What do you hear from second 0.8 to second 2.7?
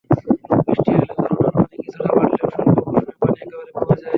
হলে ঝরনার পানি কিছুটা বাড়লেও শুষ্ক